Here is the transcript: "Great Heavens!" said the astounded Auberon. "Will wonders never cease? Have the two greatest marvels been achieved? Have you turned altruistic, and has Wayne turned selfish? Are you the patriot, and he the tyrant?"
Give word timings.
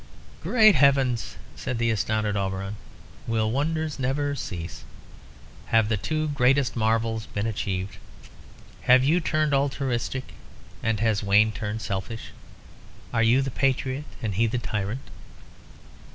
"Great 0.41 0.73
Heavens!" 0.73 1.35
said 1.55 1.77
the 1.77 1.91
astounded 1.91 2.35
Auberon. 2.35 2.75
"Will 3.27 3.51
wonders 3.51 3.99
never 3.99 4.33
cease? 4.33 4.83
Have 5.67 5.89
the 5.89 5.95
two 5.95 6.29
greatest 6.29 6.75
marvels 6.75 7.27
been 7.27 7.45
achieved? 7.45 7.97
Have 8.89 9.03
you 9.03 9.19
turned 9.19 9.53
altruistic, 9.53 10.33
and 10.81 10.99
has 11.01 11.21
Wayne 11.21 11.51
turned 11.51 11.83
selfish? 11.83 12.31
Are 13.13 13.21
you 13.21 13.43
the 13.43 13.51
patriot, 13.51 14.05
and 14.23 14.33
he 14.33 14.47
the 14.47 14.57
tyrant?" 14.57 15.07